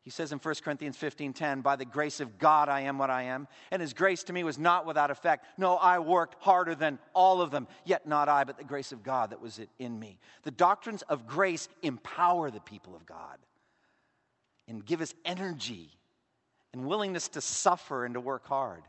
[0.04, 3.22] He says in 1 Corinthians 15:10, "By the grace of God I am what I
[3.22, 5.46] am, and his grace to me was not without effect.
[5.58, 9.02] No, I worked harder than all of them, yet not I, but the grace of
[9.02, 13.38] God that was in me." The doctrines of grace empower the people of God
[14.68, 15.98] and give us energy
[16.74, 18.84] and willingness to suffer and to work hard.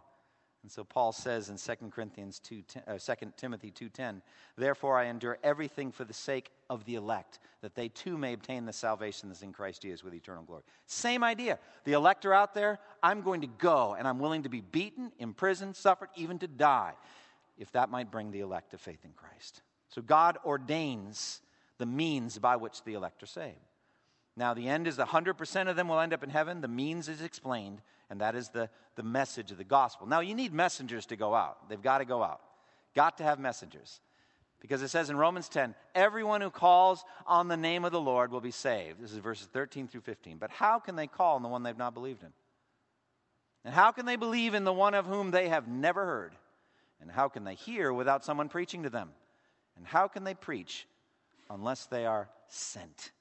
[0.66, 4.24] And so Paul says in 2 Corinthians 2, uh, 2 Timothy 2:10,
[4.56, 8.66] "Therefore I endure everything for the sake of the elect, that they too may obtain
[8.66, 11.60] the salvation that's in Christ Jesus with eternal glory." Same idea.
[11.84, 15.12] The elect are out there, I'm going to go and I'm willing to be beaten,
[15.20, 16.96] imprisoned, suffered, even to die,
[17.58, 19.62] if that might bring the elect to faith in Christ.
[19.90, 21.44] So God ordains
[21.78, 23.60] the means by which the elect are saved.
[24.38, 26.62] Now, the end is 100% of them will end up in heaven.
[26.62, 30.08] The means is explained, and that is the, the message of the gospel.
[30.08, 31.70] Now, you need messengers to go out.
[31.70, 32.42] They've got to go out.
[32.96, 34.02] Got to have messengers.
[34.60, 38.32] Because it says in Romans 10, everyone who calls on the name of the Lord
[38.32, 39.02] will be saved.
[39.02, 40.38] This is verses 13 through 15.
[40.38, 42.34] But how can they call on the one they've not believed in?
[43.64, 46.34] And how can they believe in the one of whom they have never heard?
[47.02, 49.10] And how can they hear without someone preaching to them?
[49.78, 50.88] And how can they preach
[51.50, 53.12] unless they are sent?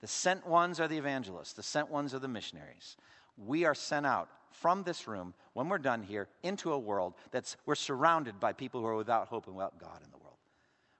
[0.00, 2.96] The sent ones are the evangelists, the sent ones are the missionaries.
[3.36, 7.56] We are sent out from this room when we're done here into a world that's
[7.66, 10.36] we're surrounded by people who are without hope and without God in the world.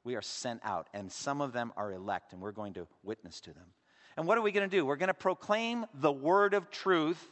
[0.04, 3.40] We are sent out, and some of them are elect, and we're going to witness
[3.40, 3.66] to them.
[4.16, 4.84] And what are we going to do?
[4.86, 7.28] We're going to proclaim the word of truth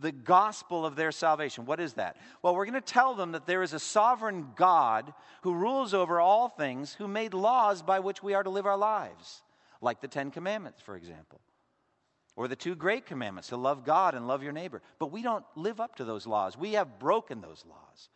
[0.00, 1.66] the gospel of their salvation.
[1.66, 2.16] What is that?
[2.42, 6.20] Well, we're going to tell them that there is a sovereign God who rules over
[6.20, 9.42] all things, who made laws by which we are to live our lives,
[9.80, 11.40] like the Ten Commandments, for example,
[12.36, 14.82] or the two great commandments to love God and love your neighbor.
[14.98, 18.08] But we don't live up to those laws, we have broken those laws.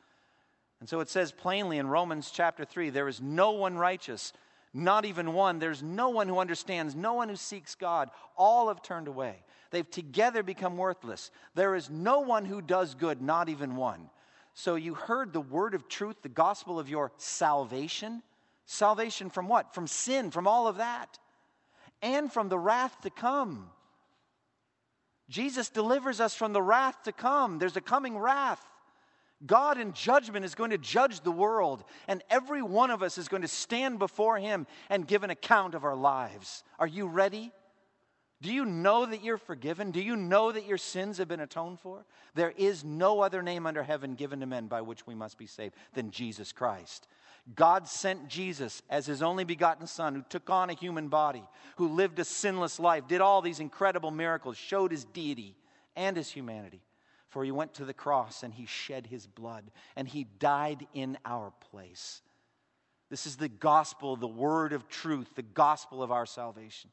[0.81, 4.33] And so it says plainly in Romans chapter 3 there is no one righteous,
[4.75, 5.61] not even one.
[5.61, 8.11] There's no one who understands, no one who seeks God.
[8.37, 9.45] All have turned away.
[9.71, 11.31] They've together become worthless.
[11.55, 14.11] There is no one who does good, not even one.
[14.55, 18.23] So you heard the word of truth, the gospel of your salvation.
[18.67, 19.75] Salvation from what?
[19.75, 21.19] From sin, from all of that,
[22.03, 23.71] and from the wrath to come.
[25.29, 27.59] Jesus delivers us from the wrath to come.
[27.59, 28.63] There's a coming wrath.
[29.45, 33.29] God in judgment is going to judge the world, and every one of us is
[33.29, 36.63] going to stand before Him and give an account of our lives.
[36.79, 37.51] Are you ready?
[38.41, 39.93] Do you know that you're forgiven?
[39.93, 42.05] Do you know that your sins have been atoned for?
[42.35, 45.47] There is no other name under heaven given to men by which we must be
[45.47, 47.07] saved than Jesus Christ.
[47.55, 51.43] God sent Jesus as his only begotten Son, who took on a human body,
[51.77, 55.57] who lived a sinless life, did all these incredible miracles, showed his deity
[55.97, 56.83] and his humanity.
[57.29, 61.19] For he went to the cross and he shed his blood and he died in
[61.25, 62.23] our place.
[63.11, 66.91] This is the gospel, the word of truth, the gospel of our salvation.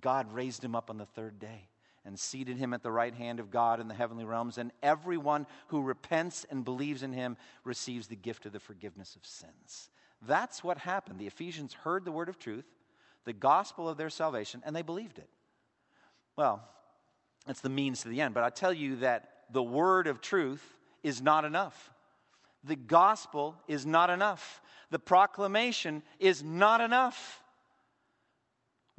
[0.00, 1.69] God raised him up on the third day
[2.04, 4.58] and seated him at the right hand of God in the heavenly realms.
[4.58, 9.26] And everyone who repents and believes in him receives the gift of the forgiveness of
[9.26, 9.90] sins.
[10.26, 11.18] That's what happened.
[11.18, 12.66] The Ephesians heard the word of truth,
[13.24, 15.28] the gospel of their salvation, and they believed it.
[16.36, 16.62] Well,
[17.46, 18.34] that's the means to the end.
[18.34, 21.92] But I tell you that the word of truth is not enough.
[22.64, 24.60] The gospel is not enough.
[24.90, 27.39] The proclamation is not enough.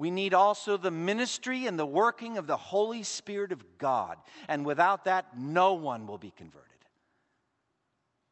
[0.01, 4.17] We need also the ministry and the working of the Holy Spirit of God.
[4.47, 6.67] And without that, no one will be converted.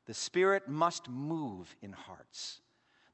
[0.08, 2.62] The Spirit must move in hearts.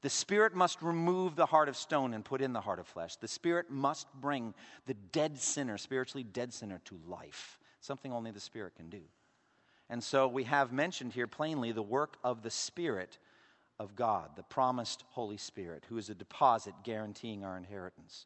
[0.00, 3.16] The Spirit must remove the heart of stone and put in the heart of flesh.
[3.16, 4.54] The Spirit must bring
[4.86, 7.58] the dead sinner, spiritually dead sinner, to life.
[7.82, 9.02] Something only the Spirit can do.
[9.90, 13.18] And so we have mentioned here plainly the work of the Spirit
[13.78, 18.24] of God, the promised Holy Spirit, who is a deposit guaranteeing our inheritance.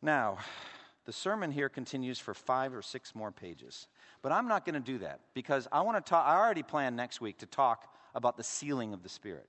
[0.00, 0.38] Now,
[1.04, 3.86] the sermon here continues for five or six more pages.
[4.22, 6.26] But I'm not going to do that because I want to talk.
[6.26, 9.46] I already plan next week to talk about the sealing of the Spirit.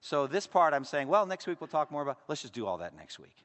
[0.00, 2.18] So, this part I'm saying, well, next week we'll talk more about.
[2.28, 3.36] Let's just do all that next week.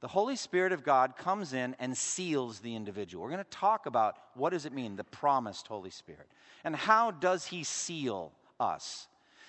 [0.00, 3.22] The Holy Spirit of God comes in and seals the individual.
[3.22, 6.28] We're going to talk about what does it mean, the promised Holy Spirit,
[6.64, 9.06] and how does He seal us.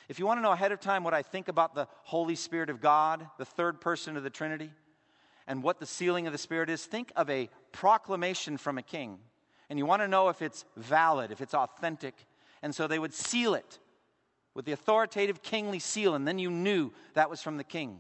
[0.10, 2.70] If you want to know ahead of time what I think about the Holy Spirit
[2.70, 4.70] of God, the third person of the Trinity,
[5.48, 9.20] and what the sealing of the Spirit is, think of a proclamation from a king.
[9.70, 12.16] And you want to know if it's valid, if it's authentic.
[12.62, 13.80] And so they would seal it
[14.54, 18.00] with the authoritative kingly seal, and then you knew that was from the king.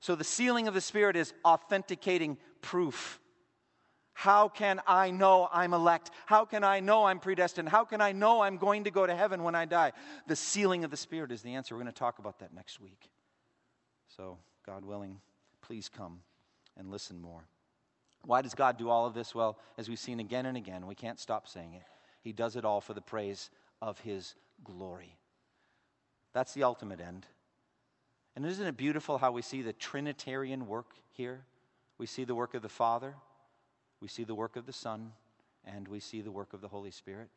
[0.00, 3.20] So the sealing of the Spirit is authenticating proof.
[4.12, 6.10] How can I know I'm elect?
[6.24, 7.68] How can I know I'm predestined?
[7.68, 9.92] How can I know I'm going to go to heaven when I die?
[10.26, 11.74] The sealing of the Spirit is the answer.
[11.74, 13.10] We're going to talk about that next week.
[14.16, 15.20] So, God willing
[15.66, 16.20] please come
[16.76, 17.44] and listen more.
[18.24, 19.34] Why does God do all of this?
[19.34, 21.82] Well, as we've seen again and again, we can't stop saying it.
[22.22, 23.50] He does it all for the praise
[23.82, 25.16] of His glory.
[26.32, 27.26] That's the ultimate end.
[28.34, 31.44] And isn't it beautiful how we see the Trinitarian work here?
[31.98, 33.14] We see the work of the Father,
[34.00, 35.12] we see the work of the Son,
[35.64, 37.28] and we see the work of the Holy Spirit.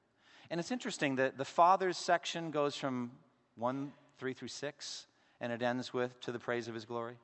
[0.49, 3.11] And it's interesting that the Father's section goes from
[3.55, 5.07] 1, 3 through 6,
[5.39, 7.15] and it ends with to the praise of His glory.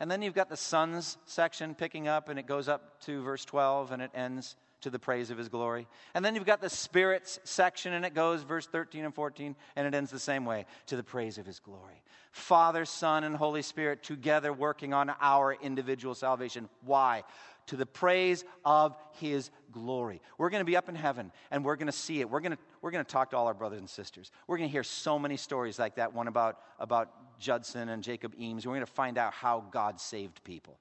[0.00, 3.44] And then you've got the sons section picking up, and it goes up to verse
[3.44, 5.86] 12 and it ends to the praise of his glory.
[6.14, 9.86] And then you've got the spirits section, and it goes verse 13 and 14, and
[9.86, 12.02] it ends the same way to the praise of his glory.
[12.32, 16.68] Father, Son, and Holy Spirit together working on our individual salvation.
[16.84, 17.24] Why?
[17.66, 20.20] To the praise of his glory.
[20.38, 22.28] We're going to be up in heaven and we're going to see it.
[22.28, 24.30] We're going to, we're going to talk to all our brothers and sisters.
[24.46, 28.34] We're going to hear so many stories like that one about, about Judson and Jacob
[28.38, 28.66] Eames.
[28.66, 30.78] We're going to find out how God saved people.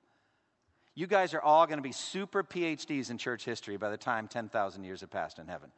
[0.93, 4.27] You guys are all going to be super PhDs in church history by the time
[4.27, 5.71] 10,000 years have passed in heaven.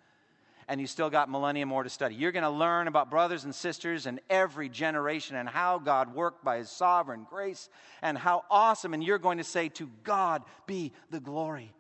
[0.68, 2.16] And you still got millennia more to study.
[2.16, 6.44] You're going to learn about brothers and sisters in every generation and how God worked
[6.44, 7.70] by his sovereign grace
[8.02, 8.94] and how awesome.
[8.94, 11.74] And you're going to say, To God be the glory.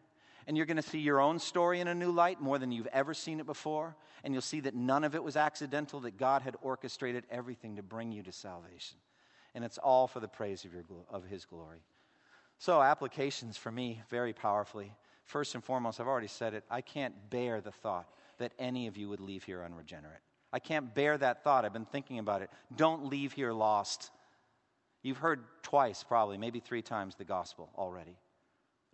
[0.45, 2.88] And you're going to see your own story in a new light more than you've
[2.88, 3.95] ever seen it before.
[4.23, 7.84] And you'll see that none of it was accidental, that God had orchestrated everything to
[7.84, 8.97] bring you to salvation.
[9.55, 11.84] And it's all for the praise of, your, of his glory.
[12.57, 14.93] So, applications for me very powerfully.
[15.25, 18.07] First and foremost, I've already said it, I can't bear the thought
[18.39, 20.21] that any of you would leave here unregenerate.
[20.51, 21.65] I can't bear that thought.
[21.65, 22.49] I've been thinking about it.
[22.75, 24.11] Don't leave here lost.
[25.01, 28.17] You've heard twice, probably, maybe three times, the gospel already.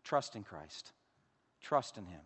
[0.04, 0.92] Trust in Christ,
[1.62, 2.22] trust in Him.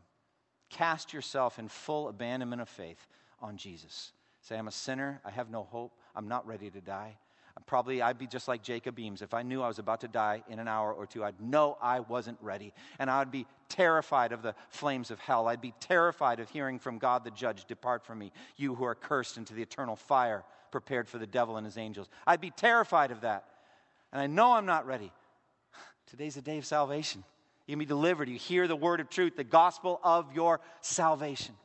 [0.69, 3.07] Cast yourself in full abandonment of faith
[3.41, 4.13] on Jesus.
[4.41, 5.21] Say, I'm a sinner.
[5.23, 5.93] I have no hope.
[6.15, 7.17] I'm not ready to die.
[7.65, 9.21] Probably I'd be just like Jacob Eames.
[9.21, 11.77] If I knew I was about to die in an hour or two, I'd know
[11.81, 12.73] I wasn't ready.
[12.97, 15.47] And I'd be terrified of the flames of hell.
[15.47, 18.95] I'd be terrified of hearing from God the judge, Depart from me, you who are
[18.95, 22.09] cursed into the eternal fire prepared for the devil and his angels.
[22.25, 23.45] I'd be terrified of that.
[24.11, 25.11] And I know I'm not ready.
[26.07, 27.23] Today's the day of salvation.
[27.67, 28.29] You can be delivered.
[28.29, 31.55] You hear the word of truth, the gospel of your salvation.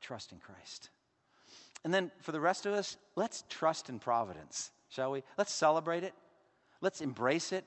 [0.00, 0.88] Trust in Christ.
[1.84, 5.22] And then for the rest of us, let's trust in providence shall we?
[5.36, 6.14] Let's celebrate it.
[6.80, 7.64] Let's embrace it.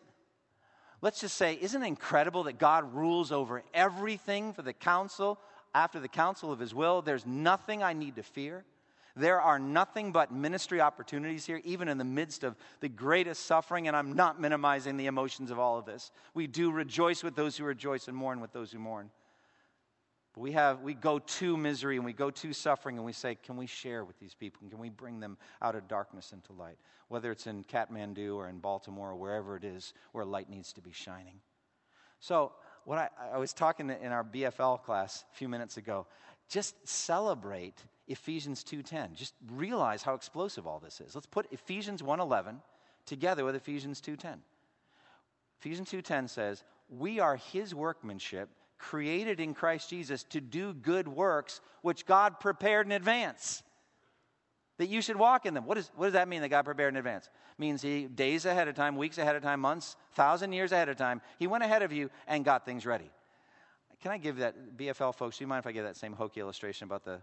[1.01, 5.39] Let's just say, isn't it incredible that God rules over everything for the counsel,
[5.74, 7.01] after the counsel of his will?
[7.01, 8.65] There's nothing I need to fear.
[9.15, 13.88] There are nothing but ministry opportunities here, even in the midst of the greatest suffering,
[13.88, 16.11] and I'm not minimizing the emotions of all of this.
[16.34, 19.09] We do rejoice with those who rejoice and mourn with those who mourn.
[20.34, 23.36] But we have we go to misery and we go to suffering and we say,
[23.36, 24.67] can we share with these people?
[24.69, 26.77] Can we bring them out of darkness into light?
[27.09, 30.82] Whether it's in Kathmandu or in Baltimore or wherever it is where light needs to
[30.82, 31.41] be shining.
[32.19, 32.53] So
[32.86, 36.07] what I, I was talking in our BFL class a few minutes ago,
[36.47, 39.13] just celebrate Ephesians 2:10.
[39.13, 41.15] Just realize how explosive all this is.
[41.15, 42.61] Let's put Ephesians 1:11
[43.05, 44.39] together with Ephesians 2:10.
[45.59, 48.49] Ephesians 2:10 says, "We are his workmanship,
[48.82, 53.61] created in Christ Jesus to do good works which God prepared in advance.
[54.77, 55.65] That you should walk in them.
[55.65, 57.27] What, is, what does that mean that God prepared in advance?
[57.27, 60.89] It means he days ahead of time, weeks ahead of time, months, thousand years ahead
[60.89, 61.21] of time.
[61.38, 63.11] He went ahead of you and got things ready.
[64.01, 65.38] Can I give that BFL folks?
[65.38, 67.21] Do you mind if I give that same hokey illustration about the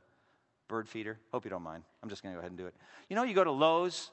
[0.68, 1.18] bird feeder?
[1.32, 1.82] Hope you don't mind.
[2.02, 2.74] I'm just going to go ahead and do it.
[3.08, 4.12] You know, you go to Lowe's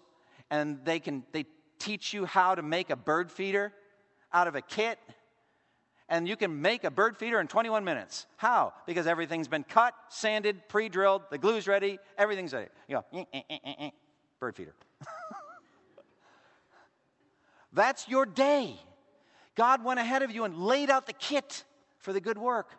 [0.49, 1.45] and they can they
[1.77, 3.71] teach you how to make a bird feeder
[4.33, 4.97] out of a kit
[6.09, 8.27] and you can make a bird feeder in 21 minutes.
[8.37, 8.73] How?
[8.85, 12.67] Because everything's been cut, sanded, pre drilled, the glue's ready, everything's ready.
[12.87, 13.89] You go, eh, eh, eh,
[14.39, 14.75] bird feeder.
[17.73, 18.75] That's your day.
[19.55, 21.63] God went ahead of you and laid out the kit
[21.97, 22.71] for the good work.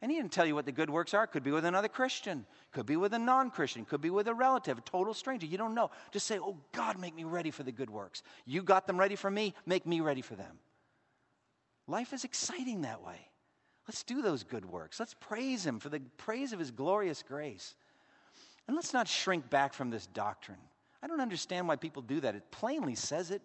[0.00, 1.26] And he didn't tell you what the good works are.
[1.26, 4.34] Could be with another Christian, could be with a non Christian, could be with a
[4.34, 5.46] relative, a total stranger.
[5.46, 5.90] You don't know.
[6.12, 8.22] Just say, Oh, God, make me ready for the good works.
[8.46, 10.58] You got them ready for me, make me ready for them.
[11.88, 13.28] Life is exciting that way.
[13.88, 15.00] Let's do those good works.
[15.00, 17.74] Let's praise Him for the praise of His glorious grace.
[18.66, 20.58] And let's not shrink back from this doctrine.
[21.02, 22.34] I don't understand why people do that.
[22.34, 23.40] It plainly says it.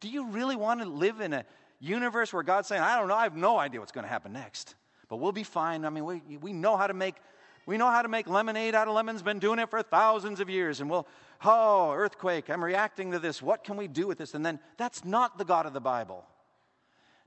[0.00, 1.46] Do you really want to live in a
[1.80, 4.34] universe where God's saying, I don't know, I have no idea what's going to happen
[4.34, 4.74] next,
[5.08, 5.86] but we'll be fine?
[5.86, 7.16] I mean, we, we know how to make.
[7.64, 10.50] We know how to make lemonade out of lemons, been doing it for thousands of
[10.50, 10.80] years.
[10.80, 11.06] And we'll,
[11.44, 13.40] oh, earthquake, I'm reacting to this.
[13.40, 14.34] What can we do with this?
[14.34, 16.26] And then that's not the God of the Bible.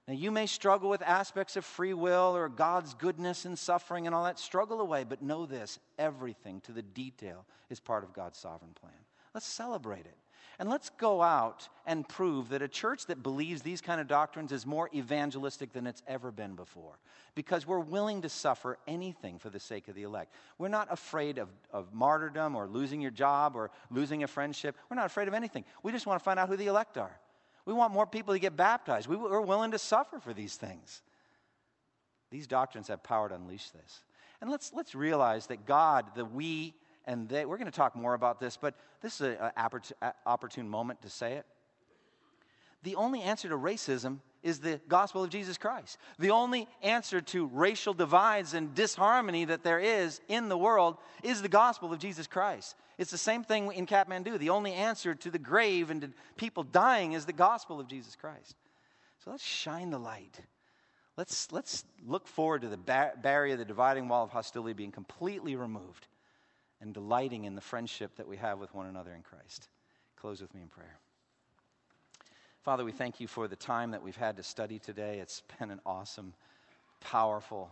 [0.08, 4.16] Now, you may struggle with aspects of free will or God's goodness and suffering and
[4.16, 4.38] all that.
[4.38, 8.94] Struggle away, but know this everything to the detail is part of God's sovereign plan.
[9.34, 10.18] Let's celebrate it.
[10.58, 14.52] And let's go out and prove that a church that believes these kind of doctrines
[14.52, 16.98] is more evangelistic than it's ever been before.
[17.34, 20.34] Because we're willing to suffer anything for the sake of the elect.
[20.58, 24.78] We're not afraid of, of martyrdom or losing your job or losing a friendship.
[24.90, 25.66] We're not afraid of anything.
[25.84, 27.20] We just want to find out who the elect are.
[27.66, 29.08] We want more people to get baptized.
[29.08, 31.02] We, are willing to suffer for these things.
[32.32, 34.04] These doctrines have power to unleash this.
[34.42, 38.14] And let's, let's realize that God, the we, and they, we're going to talk more
[38.14, 41.46] about this, but this is an opportune moment to say it.
[42.84, 45.98] The only answer to racism is the gospel of Jesus Christ.
[46.20, 51.42] The only answer to racial divides and disharmony that there is in the world is
[51.42, 52.76] the gospel of Jesus Christ.
[53.00, 54.38] It's the same thing in Kathmandu.
[54.38, 58.16] The only answer to the grave and to people dying is the gospel of Jesus
[58.16, 58.56] Christ.
[59.24, 60.40] So let's shine the light.
[61.18, 65.56] Let's, let's look forward to the bar- barrier, the dividing wall of hostility being completely
[65.56, 66.08] removed
[66.82, 69.70] and delighting in the friendship that we have with one another in Christ.
[70.18, 71.00] Close with me in prayer.
[72.66, 75.20] Father, we thank you for the time that we've had to study today.
[75.20, 76.34] It's been an awesome,
[77.00, 77.70] powerful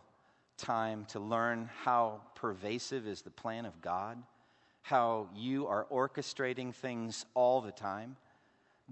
[0.55, 4.21] time to learn how pervasive is the plan of God,
[4.83, 8.17] how you are orchestrating things all the time,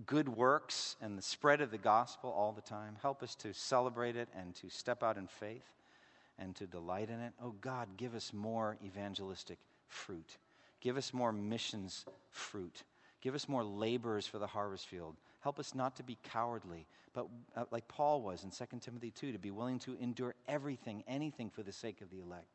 [0.07, 2.97] good works and the spread of the gospel all the time.
[3.03, 5.69] Help us to celebrate it and to step out in faith
[6.39, 7.33] and to delight in it.
[7.39, 10.37] Oh God, give us more evangelistic fruit.
[10.79, 12.81] Give us more missions fruit.
[13.21, 15.15] Give us more laborers for the harvest field.
[15.41, 19.31] Help us not to be cowardly, but uh, like Paul was in 2 Timothy 2,
[19.31, 22.47] to be willing to endure everything, anything for the sake of the elect.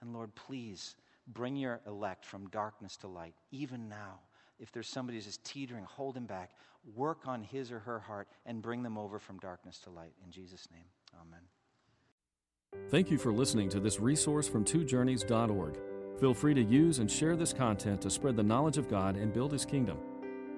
[0.00, 4.20] And Lord, please bring your elect from darkness to light, even now.
[4.58, 6.50] If there's somebody who's just teetering, hold him back.
[6.94, 10.12] Work on his or her heart and bring them over from darkness to light.
[10.24, 11.40] In Jesus' name, amen.
[12.90, 15.78] Thank you for listening to this resource from twojourneys.org.
[16.20, 19.32] Feel free to use and share this content to spread the knowledge of God and
[19.32, 19.98] build his kingdom.